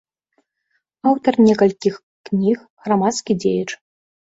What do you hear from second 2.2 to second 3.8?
кніг, грамадскі дзеяч.